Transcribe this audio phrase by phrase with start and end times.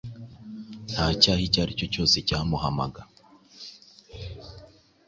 [0.91, 3.01] Nta cyaha icyo ari cyo cyose cyamuhamaga